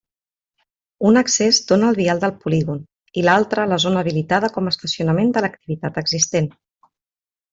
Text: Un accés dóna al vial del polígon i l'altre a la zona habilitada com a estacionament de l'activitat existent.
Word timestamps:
Un 1.09 1.19
accés 1.19 1.59
dóna 1.71 1.89
al 1.93 1.97
vial 1.99 2.21
del 2.23 2.33
polígon 2.45 2.79
i 3.23 3.27
l'altre 3.27 3.65
a 3.65 3.67
la 3.75 3.79
zona 3.85 4.01
habilitada 4.03 4.51
com 4.57 4.69
a 4.71 4.75
estacionament 4.77 5.31
de 5.37 5.45
l'activitat 5.47 6.03
existent. 6.05 6.49